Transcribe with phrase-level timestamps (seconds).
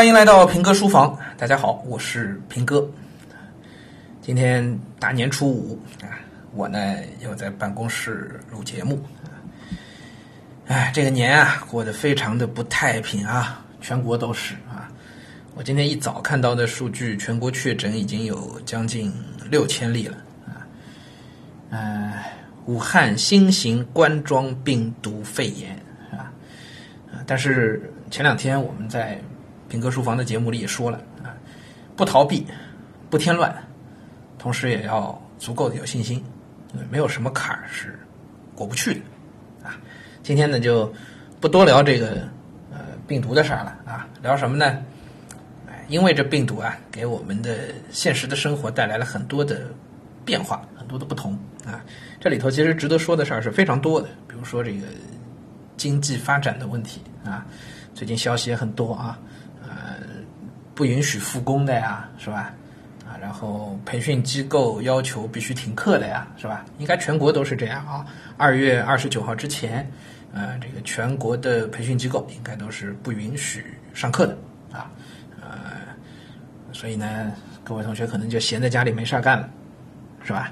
[0.00, 2.90] 欢迎来到平哥书房，大家好，我是平哥。
[4.22, 6.16] 今天大年初五啊，
[6.54, 8.98] 我呢又在办公室录节目。
[10.68, 14.88] 哎，这个年啊过得非常的不太平啊，全国都是啊。
[15.54, 19.12] 我今天一早看到的数据，全国确诊已经有将近
[19.50, 20.64] 六千例了啊。
[21.68, 22.10] 嗯，
[22.64, 25.78] 武汉新型冠状病毒肺炎
[26.10, 26.32] 啊，
[27.26, 29.20] 但是前两天我们在。
[29.70, 31.30] 平哥书房的节目里也说了啊，
[31.96, 32.44] 不逃避，
[33.08, 33.54] 不添乱，
[34.36, 36.22] 同时也要足够的有信心，
[36.90, 37.96] 没有什么坎儿是
[38.56, 39.00] 过不去的
[39.68, 39.78] 啊。
[40.24, 40.92] 今天呢就
[41.40, 42.28] 不多聊这个
[42.72, 44.82] 呃病毒的事儿了啊，聊什么呢？
[45.86, 49.68] 因为这病毒啊，给我们的现实的生活带来了很多的
[50.24, 51.80] 变化，很多的不同啊。
[52.18, 54.86] 这里头其实值得说的事儿是非常多的，比如说这个
[55.76, 57.46] 经济发展的问题啊，
[57.94, 59.16] 最近消息也很多啊。
[60.80, 62.54] 不允许复工的呀，是吧？
[63.06, 66.64] 啊，然后培训机构要求必须停课的呀，是吧？
[66.78, 68.06] 应该全国都是这样啊。
[68.38, 69.86] 二月二十九号之前，
[70.32, 74.34] 呃，这个全国的培训机构应该都是不允许上课的
[74.72, 74.90] 啊。
[75.38, 75.52] 呃，
[76.72, 77.30] 所以呢，
[77.62, 79.50] 各位同学可能就闲在家里没事儿干了，
[80.24, 80.50] 是吧？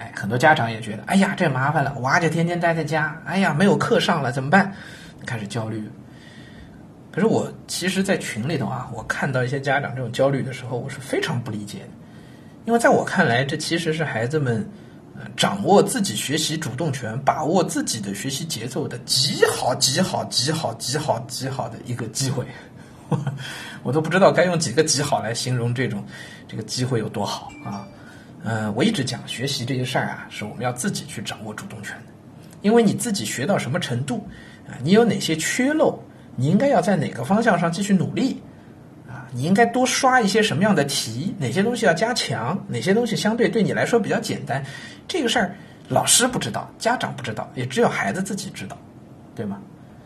[0.00, 4.74] 哎，很多家长也觉得，哎呀，这麻烦了，娃就天天待在家，哎呀，没有课上了怎么办？
[5.24, 5.88] 开始焦虑。
[7.14, 11.88] 可是我其实，在群里头啊，我看到一些家长这种焦虑的时候，我是非常不理解的，
[12.64, 14.68] 因为在我看来，这其实是孩子们
[15.36, 22.44] 掌握自己学习主动权、把握自己的学习节奏的极好、极好、极好、极好、极好的一个机会。
[23.84, 26.04] 我都不知道该用几个“极好”来形容这种
[26.48, 27.86] 这个机会有多好啊！
[28.42, 32.12] 嗯，我一直讲学习这些事儿啊，是我们要自己去掌握主动权的，
[32.62, 34.26] 因为你自己学到什么程度
[34.66, 35.96] 啊，你有哪些缺漏。
[36.36, 38.40] 你应该要在哪个方向上继续努力，
[39.08, 41.34] 啊，你应该多刷一些什么样的题？
[41.38, 42.58] 哪些东西要加强？
[42.68, 44.64] 哪些东西相对对你来说比较简单？
[45.06, 45.54] 这个事儿
[45.88, 48.76] 老师不知道，家长不知道，也只有孩子自己知道，
[49.34, 49.58] 对吗？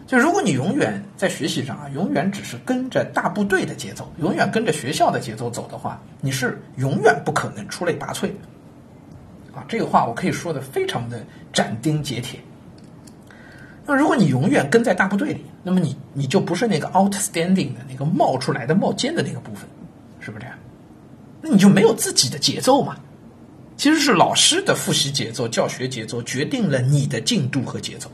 [0.06, 9.54] 就如果你永远在学习上啊，永远只是跟着大部队的节奏，永远跟着学校的节奏走的话，你是永远不可能出类拔萃的。
[9.54, 11.22] 啊，这个话我可以说的非常的
[11.52, 12.40] 斩钉截铁。
[13.90, 19.66] 那如果你永远跟在大部队里，那么你你就不是那个 outstanding 的那个冒出来的冒尖的那个部分，
[20.20, 20.54] 是不是这样？
[21.40, 22.96] 那你就没有自己的节奏嘛？
[23.78, 28.10] 其实是老师的复习节奏、教学节奏决定了你的进度和节奏。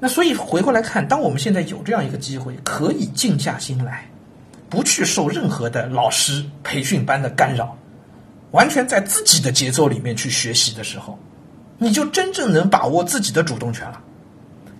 [0.00, 4.10] 那所以回过来看，当我们现在有这样一个机会，可以静下心来，
[4.68, 7.78] 不去受任何的老师培训班的干扰，
[8.50, 11.16] 完全在自己的节奏里面去学习的时候，
[11.78, 14.02] 你就真正能把握自己的主动权了。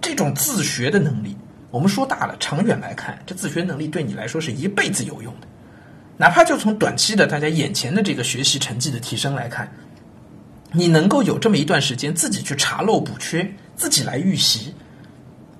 [0.08, 1.36] 这种自学的能力，
[1.70, 5.46] 我们说大了，长远来看，这自学能力对你来说是一辈子有用的。
[6.16, 9.70] 哪怕就从短期的大家眼前的这个学习成绩的提升来看，
[10.72, 14.74] 你能够有这么一段时间自己去查漏补缺，自己来预习，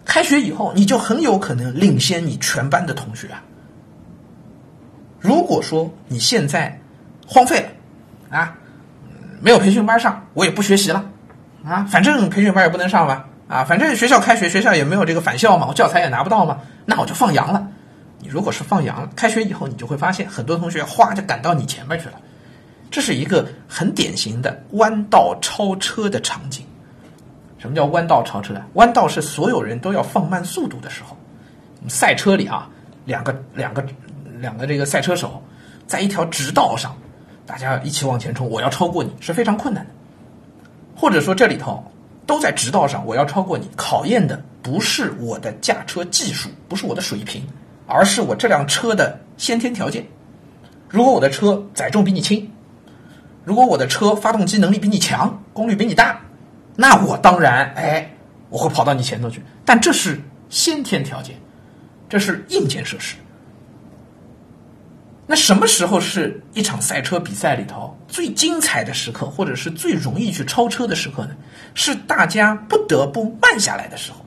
[0.07, 3.45] 开学以后你就很有可能领先你全班的同学啊。
[5.21, 6.81] 如果说你现在
[7.27, 8.57] 荒废了啊，
[9.43, 11.05] 没有培训班上，我也不学习了
[11.67, 13.29] 啊，反正培训班也不能上吧。
[13.49, 17.67] 啊，反正学校开学，学校也没有这个返校嘛，我教材也拿不到嘛，那我就放羊了。
[18.21, 22.21] 你如果是放羊了，开学以后你就会发现，很多同学哗就赶到你前面去了，
[22.91, 26.67] 这是一个很典型的弯道超车的场景。
[27.59, 28.67] 什么叫弯道超车啊？
[28.75, 31.17] 弯道是所有人都要放慢速度的时候，
[31.89, 32.69] 赛车里啊，
[33.07, 33.83] 两个两个
[34.41, 35.43] 两个这个赛车手
[35.87, 36.95] 在一条直道上，
[37.47, 39.91] 大家一起往前冲，我要超过你是非常困难的，
[40.95, 41.91] 或者说这里头。
[42.29, 43.67] 都在直道上，我要超过你。
[43.75, 47.43] 考验的不是我的驾车技术，不是我的水平，
[47.87, 50.07] 而是我这辆车的先天条件。
[50.91, 52.47] 如果我的车载重比你轻，
[53.45, 56.21] 如果我的车发动机能力比你强，功率比你大，
[56.77, 58.15] 那我当然哎，
[58.51, 59.43] 我会跑到你前头去。
[59.65, 61.35] 但这是先天条件，
[62.11, 63.17] 这是硬件设施。
[65.31, 71.33] 那什么时候是一场赛车比赛里头最精彩的时刻，或者是最容易去超车的时刻呢？
[71.75, 74.25] 是大家不得不慢下来的时候，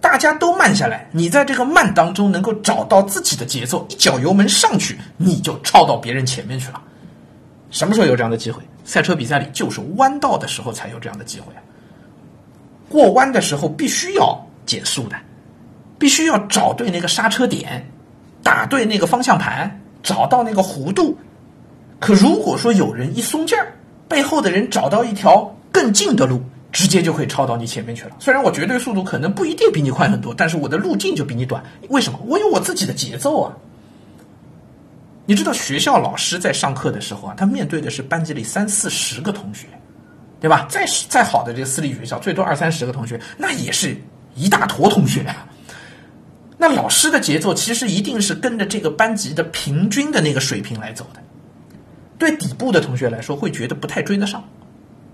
[0.00, 6.82] 大家都慢下来，你在这个慢当中能够找到自己的节奏，一脚油门上去，你就超到别人前面去了。
[7.70, 8.62] 什么时候有这样的机会？
[8.86, 11.52] 赛车比赛里就是弯道的时候才有这样的机会！
[12.88, 15.16] 过弯的时候必须要减速的，
[15.98, 17.86] 必须要找对那个刹车点，
[18.42, 19.78] 打对那个方向盘。
[20.02, 21.16] 找到那个弧度，
[21.98, 23.72] 可如果说有人一松劲儿，
[24.08, 26.40] 背后的人找到一条更近的路，
[26.72, 28.10] 直接就可以超到你前面去了。
[28.18, 31.62] 虽然我绝对速度可能不一定比你快很多，但是我的路径就比你短。
[31.88, 32.18] 为什么？
[32.26, 33.52] 我有我自己的节奏啊！
[35.26, 39.66] 你知道学校老师在上课的时候啊，他面对的是班级里三四十个同学，
[40.40, 40.66] 对吧？
[40.70, 43.94] 再再好的这个私立学校，最多二三十个同学，那也是
[44.34, 45.46] 一大坨同学啊。
[46.58, 51.22] 那老师的节奏其实一定是跟着这个班级的平均的那个水平来走的。
[52.18, 54.42] 对底部的同学来说，会觉得不太追得上，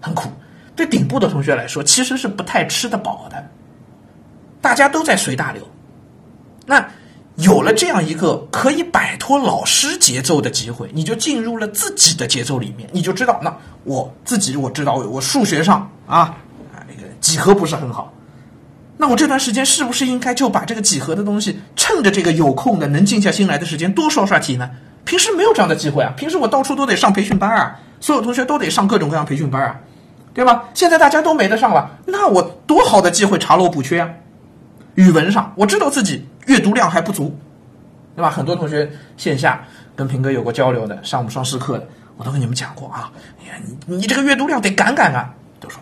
[0.01, 0.29] 很苦；
[0.75, 3.47] 对顶部的同学来说，其实是不太吃得饱的。
[4.63, 5.63] 大家都在随大流，
[6.65, 6.89] 那
[7.37, 13.55] 有了这样一个可以摆脱老师节奏的机会，你就进入了自己的节奏里面，你就知道，那
[13.85, 16.21] 我自己我知道，我数学上啊
[16.73, 18.11] 啊那个几何不是很好，
[18.97, 24.71] 那我这段时间是不是应该就把这个几何的东西，趁着这个有空的能静下心来的时间多刷刷题呢？
[25.05, 29.77] 平时没有这样的机会啊，平时我到处都得上培训班啊，所有同学都得上各种各样培训班啊，
[30.33, 30.65] 对吧？
[30.75, 34.09] 现在大家都没得上了，那我多好的机会查漏补缺啊！
[34.95, 37.37] 语文上，我知道自己阅读量还不足，
[38.17, 38.31] 对吧？
[38.31, 39.63] 很多同学线下
[39.97, 41.87] 跟平哥有过交流的，上我们双师课的，
[42.17, 43.13] 我都跟你们讲过啊。
[43.43, 43.55] 哎呀，
[43.87, 45.35] 你你这个阅读量得赶赶啊！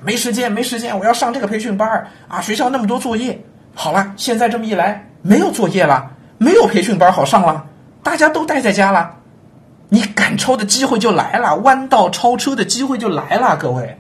[0.05, 2.41] 没时间，没时间，我要上这个培训班啊！
[2.41, 3.41] 学校那么多作业，
[3.75, 7.65] 好了，现在这么一来，没有作业了，没有培训班好上了，
[8.03, 9.15] 大家都待在家了，
[9.89, 13.97] 你赶超的机会就来了，弯道超车的机会就来了，各位，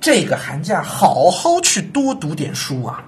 [0.00, 3.04] 这个寒假好好去多读点书啊！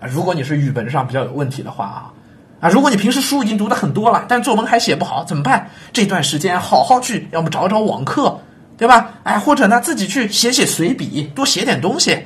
[0.00, 2.12] 啊，如果你是语文上比较有问题的话啊，
[2.60, 5.70] 啊，如果你平时书已经读的很多了，但作文还写不好，怎么办？
[5.92, 8.37] 这段时间好好去，要么找找网课，
[8.78, 9.20] 对吧？
[9.24, 12.18] 哎，或者呢自己去写写随笔，多写点东西。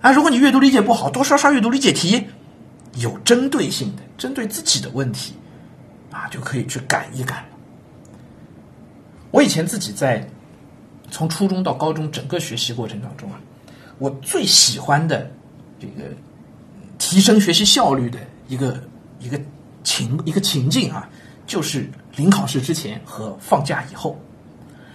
[0.00, 2.26] 啊，如果你阅读理解不好，多刷刷阅读理解题，
[2.94, 5.34] 有针对性的，针对自己的问题，
[6.10, 7.46] 啊，就可以去改一改了。
[9.30, 10.28] 我以前自己在
[11.10, 13.38] 从初中到高中整个学习过程当中啊，
[13.98, 15.30] 我最喜欢的
[15.78, 16.02] 这个。
[17.00, 18.18] 提升学习效率的
[18.48, 18.82] 一个
[19.20, 19.40] 一个
[19.84, 21.08] 情一个情境啊，
[21.46, 24.20] 就是临考试之前和放假以后。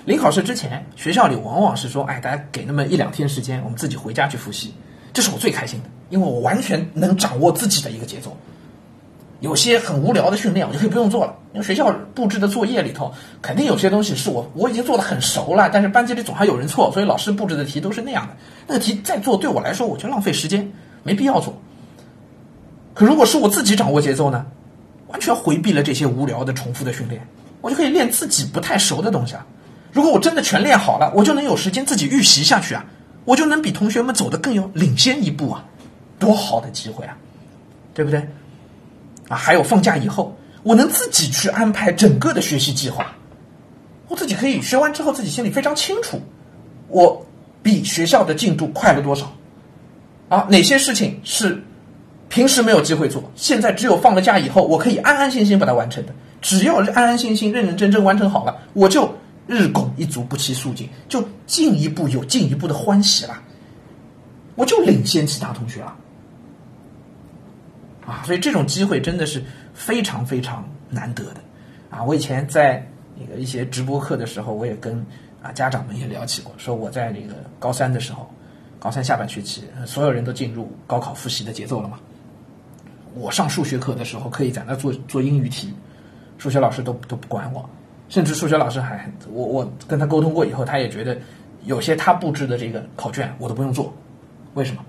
[0.06, 4.74] 临考试之前，学校里往往是说：“哎，大家给那么一两天时间，我们自己回家去复习。”
[5.14, 8.36] 这是我最开心的，因为我完全能掌握自己的一个节奏。
[9.40, 18.34] 有些很无聊的训练，我就可以不用做了，因为学校布置的作业里头，肯定有些东西是我我已经做的很熟了，但是班级里总还有人错，所以老师布置的题都是那样的。
[18.68, 20.72] 那个题再做，对我来说，我就浪费时间，
[21.04, 21.54] 没必要做。
[22.94, 24.46] 可如果是我自己掌握节奏呢，
[25.08, 27.28] 完全回避了这些无聊的重复的训练，
[27.62, 29.46] 我就可以练自己不太熟的东西啊。
[29.94, 32.84] 如果我真的全练好了，我就能有时间自己预习下去啊，
[33.24, 35.64] 我就能比同学们走得更有领先一步啊，
[36.20, 37.16] 多好的机会啊，
[37.94, 38.20] 对不对？
[39.30, 43.14] 啊，还有放假以后，我能自己去安排整个的学习计划，
[44.10, 46.20] 我自己可以学完之后自己心里非常清楚，
[46.88, 47.26] 我
[47.62, 49.32] 比学校的进度快了多少，
[50.28, 51.64] 啊，哪些事情是。
[52.30, 56.16] 平时没有机会做，现在只有放了假以后，我可以安安心心把它完成的。
[56.42, 59.08] 只要安安心心、认认真真完成好了，我就
[59.48, 63.42] 日拱一卒、不期速进，就进一步有进一步的欢喜了，
[64.56, 65.96] 我就领先其他同学了。
[68.06, 69.44] 啊，所以这种机会真的是
[69.74, 71.42] 非常非常难得的。
[71.90, 72.86] 啊，我以前在
[73.18, 75.06] 那个一些直播课的时候，我也跟
[75.42, 78.30] 啊家长们也聊起过，说我在那个高三的时候，
[78.80, 82.00] 高三下半学期，所有人都进入高考复习的节奏了嘛。
[83.16, 85.74] 我上数学课的时候，可以在那做做英语题，
[86.38, 87.70] 数学老师都都不管我，
[88.14, 91.18] 甚至数学老师还我我跟他沟通过以后，他也觉得
[91.66, 93.92] 有些他布置的这个考卷我都不用做，
[94.54, 94.86] 为什么？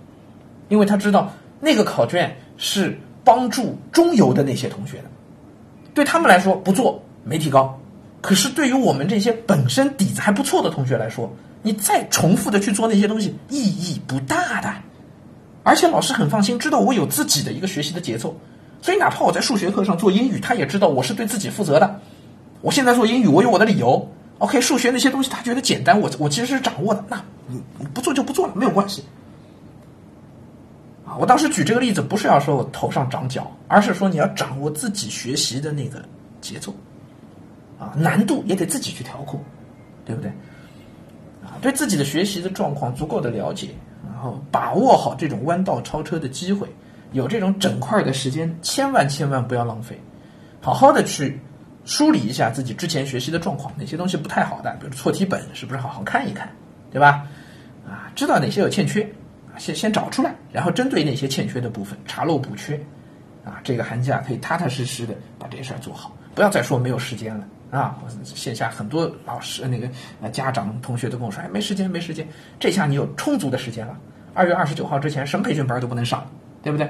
[0.69, 5.05] 因为他知道那个考卷是帮助中游的那些同学的，
[5.95, 7.81] 对他们来说不做没提高，
[8.21, 14.71] 可是对于我们这些本身底子还不错的同学来说，你再重复的去做那些东西意义不大的。
[15.63, 18.39] 而且老师很放心，知道我有自己的一个学习的节奏，
[18.83, 22.03] 所以哪怕我在数学课上做英语，他也知道我是对自己负责的。
[22.65, 24.11] 我现在做英语，我有我的理由。
[24.39, 27.05] OK，数学那些东西他觉得简单，我我其实是掌握的。
[27.11, 29.05] 那你不做就不做了，没有关系。
[31.05, 36.03] 啊，我当时举这个例子不是要说我头上长角，而是说你要掌握自己学习的那个
[36.41, 36.75] 节奏，
[37.79, 39.39] 啊，难度也得自己去调控，
[40.07, 40.31] 对不对？
[41.45, 43.69] 啊，对自己的学习的状况足够的了解。
[44.11, 46.67] 然后把握好这种弯道超车的机会，
[47.13, 50.01] 有这种整块的时间，千万千万不要浪费。
[50.63, 51.39] 好好的去
[51.85, 56.49] 梳理一下自己之前学习的状况，哪些东西不太好的，比如错题本是不是好好看一看，
[56.91, 57.27] 对吧？
[57.87, 59.07] 啊，知道哪些有欠缺，
[59.59, 62.81] 先先找出来，然后针对那些欠缺的部分查漏补缺。
[63.45, 67.45] 啊，这个寒假可以踏踏实实的把这事儿做好，不要再说没有时间了。
[67.71, 69.87] 啊，线下很多老师、那个
[70.31, 72.27] 家长、同学都跟我说，哎，没时间，没时间。
[72.59, 73.99] 这下你有充足的时间了。
[74.33, 76.27] 二月二十九号之前，什么培训班都不能上，
[76.63, 76.87] 对不对？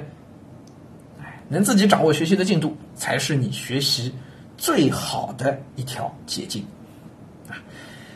[1.21, 4.15] 哎，能自己掌握学习的进度，才是你学习
[4.57, 6.65] 最好的一条捷径。
[7.49, 7.57] 啊，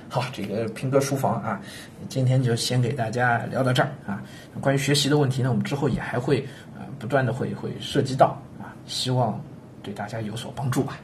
[0.08, 1.60] 好，这个平哥书房啊，
[2.08, 4.22] 今天就先给大家聊到这儿啊。
[4.60, 6.40] 关于学习的问题呢，我们之后也还会
[6.76, 9.38] 啊不断的会会涉及到啊，希望
[9.82, 10.98] 对大家有所帮助吧。